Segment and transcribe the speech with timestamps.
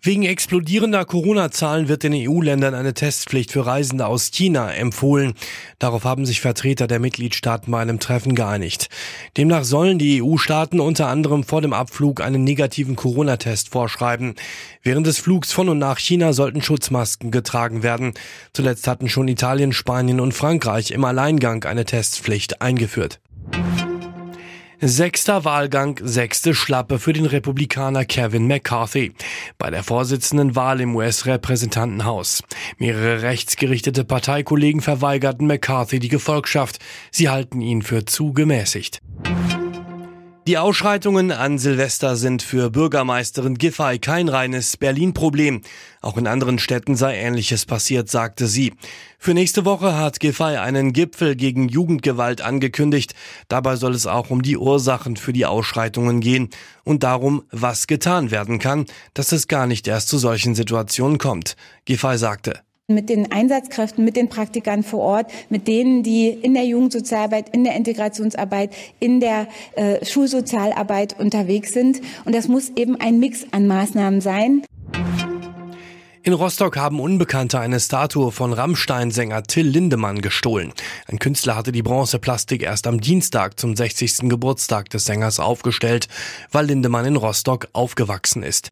[0.00, 5.34] Wegen explodierender Corona-Zahlen wird den EU-Ländern eine Testpflicht für Reisende aus China empfohlen.
[5.80, 8.90] Darauf haben sich Vertreter der Mitgliedstaaten bei einem Treffen geeinigt.
[9.36, 14.36] Demnach sollen die EU-Staaten unter anderem vor dem Abflug einen negativen Corona-Test vorschreiben.
[14.84, 18.14] Während des Flugs von und nach China sollten Schutzmasken getragen werden.
[18.52, 23.18] Zuletzt hatten schon Italien, Spanien und Frankreich im Alleingang eine Testpflicht eingeführt.
[24.80, 29.12] Sechster Wahlgang, sechste Schlappe für den Republikaner Kevin McCarthy
[29.58, 32.44] bei der Vorsitzendenwahl im US-Repräsentantenhaus.
[32.78, 36.78] Mehrere rechtsgerichtete Parteikollegen verweigerten McCarthy die Gefolgschaft.
[37.10, 39.00] Sie halten ihn für zu gemäßigt.
[40.48, 45.60] Die Ausschreitungen an Silvester sind für Bürgermeisterin Giffey kein reines Berlin-Problem.
[46.00, 48.72] Auch in anderen Städten sei Ähnliches passiert, sagte sie.
[49.18, 53.14] Für nächste Woche hat Giffey einen Gipfel gegen Jugendgewalt angekündigt.
[53.48, 56.48] Dabei soll es auch um die Ursachen für die Ausschreitungen gehen
[56.82, 61.56] und darum, was getan werden kann, dass es gar nicht erst zu solchen Situationen kommt.
[61.84, 66.64] Giffey sagte mit den Einsatzkräften, mit den Praktikern vor Ort, mit denen, die in der
[66.64, 72.00] Jugendsozialarbeit, in der Integrationsarbeit, in der äh, Schulsozialarbeit unterwegs sind.
[72.24, 74.62] Und das muss eben ein Mix an Maßnahmen sein.
[76.22, 80.72] In Rostock haben Unbekannte eine Statue von Rammstein-Sänger Till Lindemann gestohlen.
[81.06, 84.30] Ein Künstler hatte die Bronzeplastik erst am Dienstag zum 60.
[84.30, 86.08] Geburtstag des Sängers aufgestellt,
[86.52, 88.70] weil Lindemann in Rostock aufgewachsen ist.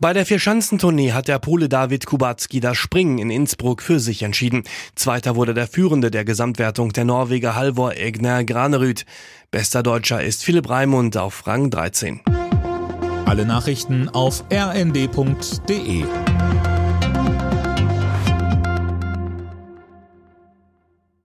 [0.00, 4.62] Bei der Vierschanzentournee hat der Pole David Kubacki das Springen in Innsbruck für sich entschieden.
[4.94, 9.04] Zweiter wurde der Führende der Gesamtwertung, der Norweger Halvor Egner Granerüth.
[9.50, 12.20] Bester Deutscher ist Philipp Raimund auf Rang 13.
[13.26, 16.04] Alle Nachrichten auf rnd.de